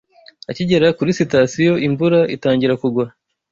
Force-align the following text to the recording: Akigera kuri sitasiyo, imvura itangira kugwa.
Akigera 0.49 0.87
kuri 0.97 1.11
sitasiyo, 1.19 1.73
imvura 1.87 2.19
itangira 2.35 2.73
kugwa. 2.81 3.05